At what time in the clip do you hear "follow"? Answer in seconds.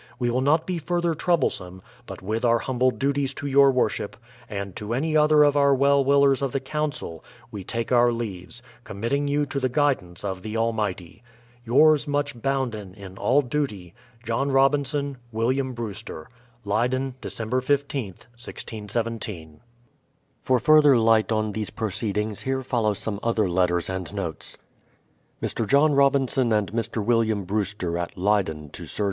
22.63-22.95